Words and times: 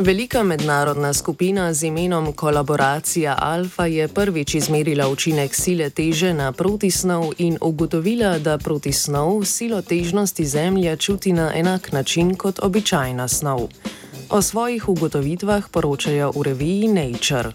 Velika 0.00 0.42
mednarodna 0.42 1.14
skupina 1.14 1.74
z 1.74 1.82
imenom 1.82 2.32
Kolaboracija 2.32 3.36
Alfa 3.38 3.86
je 3.86 4.08
prvič 4.08 4.54
izmerila 4.54 5.08
učinek 5.08 5.54
sile 5.54 5.90
teže 5.90 6.34
na 6.34 6.52
protisnov 6.52 7.32
in 7.38 7.58
ugotovila, 7.60 8.38
da 8.38 8.58
protisnov 8.58 9.44
silo 9.44 9.82
težnosti 9.82 10.46
Zemlje 10.46 10.96
čuti 10.96 11.32
na 11.32 11.52
enak 11.54 11.92
način 11.92 12.34
kot 12.34 12.58
običajna 12.62 13.28
snov. 13.28 13.68
O 14.30 14.42
svojih 14.42 14.88
ugotovitvah 14.88 15.68
poročajo 15.70 16.32
v 16.36 16.42
reviji 16.42 16.88
Nature. 16.88 17.52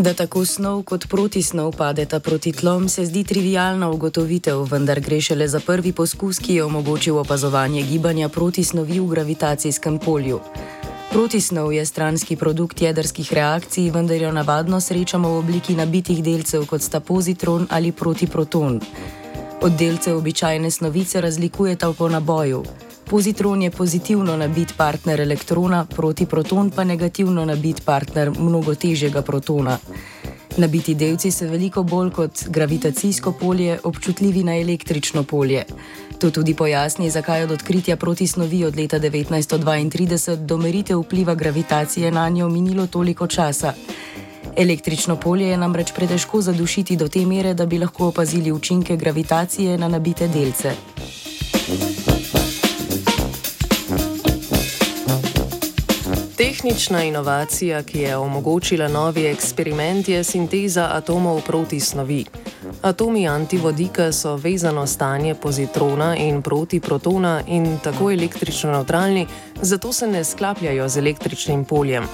Da 0.00 0.14
tako 0.16 0.46
snov 0.48 0.82
kot 0.88 1.04
protisnov 1.12 1.74
padeta 1.76 2.20
proti 2.24 2.52
tlom, 2.56 2.88
se 2.88 3.04
zdi 3.04 3.20
trivialna 3.24 3.90
ugotovitev, 3.90 4.62
vendar 4.70 5.00
gre 5.00 5.20
šele 5.20 5.48
za 5.48 5.60
prvi 5.60 5.92
poskus, 5.92 6.38
ki 6.38 6.54
je 6.54 6.64
omogočil 6.64 7.18
opazovanje 7.18 7.82
gibanja 7.82 8.28
protisnovi 8.28 9.00
v 9.00 9.06
gravitacijskem 9.06 9.98
polju. 9.98 10.40
Protisnov 11.10 11.72
je 11.72 11.84
stranski 11.86 12.36
produkt 12.36 12.80
jedrskih 12.80 13.32
reakcij, 13.32 13.90
vendar 13.90 14.22
jo 14.22 14.32
navadno 14.32 14.80
srečamo 14.80 15.28
v 15.28 15.38
obliki 15.38 15.76
nabitih 15.76 16.24
delcev, 16.24 16.64
kot 16.66 16.82
sta 16.82 17.00
pozitron 17.00 17.66
ali 17.70 17.92
protiproton. 17.92 18.80
Od 19.60 19.72
delcev 19.72 20.16
običajne 20.16 20.70
snovice 20.70 21.20
razlikujeta 21.20 21.92
po 21.92 22.08
naboju. 22.08 22.64
Pozitron 23.10 23.62
je 23.62 23.70
pozitivno 23.70 24.36
nabit 24.36 24.76
partner 24.76 25.20
elektrona, 25.20 25.84
protiproton 25.84 26.70
pa 26.70 26.84
negativno 26.84 27.44
nabit 27.44 27.80
partner 27.84 28.30
mnogo 28.38 28.74
težjega 28.74 29.22
protona. 29.22 29.78
Nabiti 30.56 30.94
delci 30.94 31.30
so 31.30 31.48
veliko 31.50 31.82
bolj 31.82 32.10
kot 32.10 32.44
gravitacijsko 32.48 33.32
polje 33.32 33.80
občutljivi 33.84 34.44
na 34.44 34.56
električno 34.60 35.24
polje. 35.24 35.64
To 36.18 36.30
tudi 36.30 36.54
pojasni, 36.54 37.10
zakaj 37.10 37.42
od 37.42 37.50
odkritja 37.50 37.96
protisnovi 37.96 38.64
od 38.64 38.76
leta 38.76 39.00
1932 39.00 40.36
do 40.36 40.56
meritev 40.56 41.00
vpliva 41.00 41.34
gravitacije 41.34 42.10
na 42.10 42.28
njo 42.28 42.48
minilo 42.48 42.86
toliko 42.86 43.26
časa. 43.26 43.72
Električno 44.56 45.16
polje 45.16 45.48
je 45.48 45.56
namreč 45.56 45.92
pretežko 45.92 46.40
zadušiti 46.40 46.96
do 46.96 47.08
te 47.08 47.26
mere, 47.26 47.54
da 47.54 47.66
bi 47.66 47.78
lahko 47.78 48.06
opazili 48.06 48.52
učinke 48.52 48.96
gravitacije 48.96 49.78
na 49.78 49.88
nabite 49.88 50.28
delce. 50.28 50.74
Tehnična 56.60 57.04
inovacija, 57.04 57.82
ki 57.82 57.98
je 57.98 58.16
omogočila 58.16 58.88
novi 58.88 59.26
eksperiment, 59.26 60.08
je 60.08 60.24
sinteza 60.24 60.88
atomov 60.92 61.40
proti 61.46 61.80
snovi. 61.80 62.24
Atomi 62.82 63.28
antivodika 63.28 64.12
so 64.12 64.36
vezano 64.36 64.86
stanje 64.86 65.34
pozitrona 65.34 66.16
in 66.16 66.42
protiprotona 66.42 67.42
in 67.46 67.78
tako 67.84 68.10
električno 68.10 68.72
neutralni, 68.72 69.26
zato 69.62 69.92
se 69.92 70.06
ne 70.06 70.24
sklapljajo 70.24 70.88
z 70.88 70.98
električnim 70.98 71.64
poljem. 71.64 72.04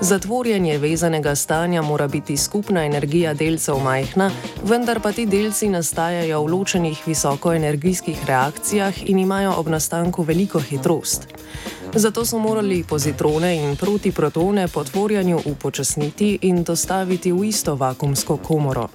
Za 0.00 0.18
tvorjenje 0.18 0.78
vezanega 0.78 1.34
stanja 1.34 1.82
mora 1.82 2.08
biti 2.08 2.36
skupna 2.36 2.84
energija 2.84 3.34
delcev 3.34 3.78
majhna, 3.78 4.30
vendar 4.64 5.00
pa 5.00 5.12
ti 5.12 5.26
delci 5.26 5.68
nastajajo 5.68 6.42
v 6.42 6.50
ločenih 6.50 7.02
visokoenergijskih 7.06 8.26
reakcijah 8.26 9.10
in 9.10 9.18
imajo 9.18 9.54
ob 9.56 9.68
nastanku 9.68 10.22
veliko 10.22 10.60
hitrost. 10.60 11.28
Zato 11.94 12.24
so 12.24 12.38
morali 12.38 12.84
pozitrone 12.84 13.54
in 13.54 13.76
protiprotone 13.76 14.68
po 14.68 14.84
tvorjenju 14.84 15.40
upočasniti 15.44 16.38
in 16.42 16.62
dostaviti 16.62 17.32
v 17.32 17.44
isto 17.44 17.76
vakumsko 17.76 18.36
komoro. 18.36 18.88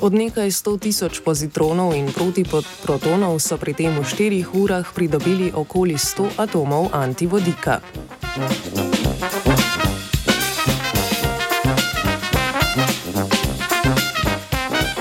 Od 0.00 0.14
nekaj 0.14 0.50
sto 0.50 0.76
tisoč 0.78 1.20
pozitronov 1.20 1.94
in 1.94 2.12
protiprotonov 2.12 3.42
so 3.42 3.58
pri 3.58 3.74
tem 3.74 3.98
v 3.98 4.06
štirih 4.06 4.54
urah 4.54 4.86
pridobili 4.94 5.50
okoli 5.54 5.98
100 5.98 6.38
atomov 6.38 6.94
antivodika. 6.94 7.80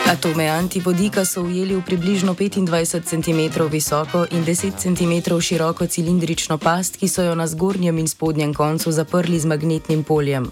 Atome 0.08 0.48
antivodika 0.48 1.26
so 1.26 1.42
ujeli 1.44 1.76
v 1.76 1.84
približno 1.84 2.32
25 2.32 3.04
cm 3.04 3.68
visoko 3.68 4.24
in 4.32 4.46
10 4.46 4.80
cm 4.80 5.40
široko 5.40 5.88
cilindrično 5.88 6.58
past, 6.58 6.96
ki 6.98 7.08
so 7.08 7.24
jo 7.24 7.36
na 7.36 7.48
zgornjem 7.48 7.98
in 7.98 8.08
spodnjem 8.08 8.54
koncu 8.54 8.92
zaprli 8.92 9.40
z 9.40 9.46
magnetnim 9.46 10.04
poljem. 10.04 10.48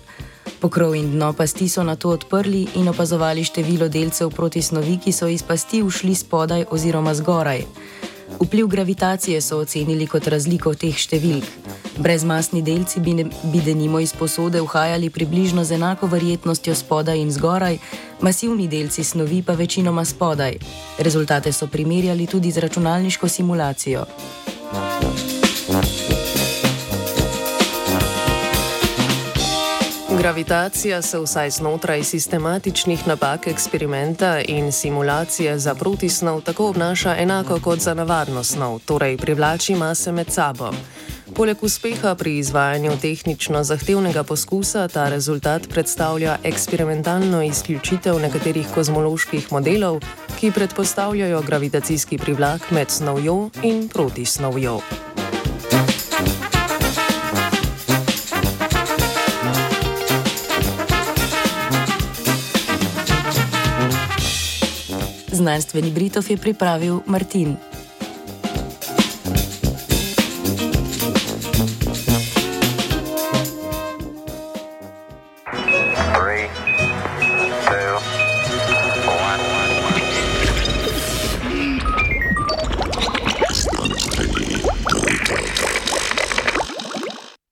Pokrov 0.59 0.95
in 0.95 1.11
dno 1.11 1.33
pasti 1.33 1.69
so 1.69 1.83
na 1.83 1.95
to 1.95 2.09
odprli 2.09 2.67
in 2.75 2.89
opazovali 2.89 3.43
število 3.43 3.87
delcev 3.87 4.29
proti 4.29 4.61
snovi, 4.61 4.99
ki 4.99 5.11
so 5.11 5.27
iz 5.27 5.43
pasti 5.43 5.83
ušli 5.83 6.15
spodaj 6.15 6.65
oziroma 6.69 7.15
zgoraj. 7.15 7.63
Vpliv 8.39 8.67
gravitacije 8.67 9.41
so 9.41 9.63
ocenili 9.63 10.07
kot 10.07 10.27
razliko 10.27 10.75
teh 10.75 10.97
številk. 10.97 11.47
Brezmasni 11.97 12.61
delci 12.61 12.99
bi, 12.99 13.13
ne, 13.13 13.25
bi 13.43 13.61
denimo 13.61 13.99
iz 13.99 14.13
posode 14.13 14.61
uhajali 14.61 15.09
približno 15.09 15.63
z 15.63 15.71
enako 15.71 16.07
verjetnostjo 16.07 16.75
spodaj 16.75 17.19
in 17.19 17.31
zgoraj, 17.31 17.77
masivni 18.21 18.67
delci 18.67 19.03
snovi 19.03 19.43
pa 19.43 19.53
večinoma 19.53 20.05
spodaj. 20.05 20.57
Rezultate 20.99 21.51
so 21.51 21.67
primerjali 21.67 22.27
tudi 22.27 22.51
z 22.51 22.57
računalniško 22.57 23.27
simulacijo. 23.27 24.05
Gravitacija 30.17 31.01
se 31.01 31.19
vsaj 31.19 31.49
znotraj 31.49 32.03
sistematičnih 32.03 33.07
napak 33.07 33.47
eksperimenta 33.47 34.41
in 34.47 34.71
simulacije 34.71 35.59
za 35.59 35.75
protisnov 35.75 36.41
tako 36.41 36.69
obnaša 36.69 37.15
enako 37.17 37.59
kot 37.63 37.79
za 37.79 37.93
navadno 37.93 38.43
snov, 38.43 38.79
torej 38.85 39.17
privlači 39.17 39.75
mase 39.75 40.11
med 40.11 40.31
sabo. 40.31 40.71
Poleg 41.33 41.63
uspeha 41.63 42.15
pri 42.15 42.37
izvajanju 42.37 42.91
tehnično 43.01 43.63
zahtevnega 43.63 44.23
poskusa 44.23 44.87
ta 44.87 45.09
rezultat 45.09 45.69
predstavlja 45.69 46.37
eksperimentalno 46.43 47.41
izključitev 47.43 48.19
nekaterih 48.19 48.67
kozmoloških 48.75 49.51
modelov, 49.51 49.99
ki 50.39 50.51
predpostavljajo 50.51 51.41
gravitacijski 51.41 52.17
privlak 52.17 52.71
med 52.71 52.91
snovjo 52.91 53.49
in 53.63 53.87
protisnovjo. 53.89 54.79
Znanstveni 65.31 65.91
Britov 65.91 66.23
je 66.29 66.37
pripravil 66.37 66.99
Martin. 67.05 67.57